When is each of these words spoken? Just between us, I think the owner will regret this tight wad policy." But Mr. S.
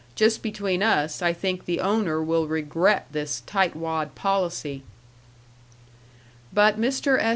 Just 0.15 0.41
between 0.41 0.81
us, 0.81 1.21
I 1.21 1.31
think 1.31 1.65
the 1.65 1.79
owner 1.79 2.23
will 2.23 2.47
regret 2.47 3.05
this 3.11 3.41
tight 3.41 3.75
wad 3.75 4.15
policy." 4.15 4.81
But 6.51 6.81
Mr. 6.81 7.19
S. 7.21 7.29